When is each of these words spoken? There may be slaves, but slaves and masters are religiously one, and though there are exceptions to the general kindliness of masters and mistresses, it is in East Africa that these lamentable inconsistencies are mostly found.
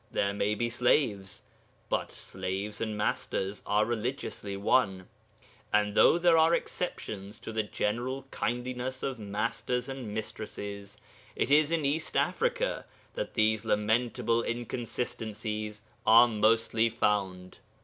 There 0.09 0.33
may 0.33 0.55
be 0.55 0.67
slaves, 0.67 1.43
but 1.87 2.11
slaves 2.11 2.81
and 2.81 2.97
masters 2.97 3.61
are 3.67 3.85
religiously 3.85 4.57
one, 4.57 5.07
and 5.71 5.93
though 5.93 6.17
there 6.17 6.39
are 6.39 6.55
exceptions 6.55 7.39
to 7.41 7.51
the 7.51 7.61
general 7.61 8.23
kindliness 8.31 9.03
of 9.03 9.19
masters 9.19 9.87
and 9.87 10.11
mistresses, 10.11 10.97
it 11.35 11.51
is 11.51 11.71
in 11.71 11.85
East 11.85 12.17
Africa 12.17 12.83
that 13.13 13.35
these 13.35 13.63
lamentable 13.63 14.41
inconsistencies 14.41 15.83
are 16.03 16.27
mostly 16.27 16.89
found. 16.89 17.59